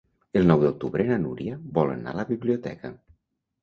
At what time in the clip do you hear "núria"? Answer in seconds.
1.27-1.59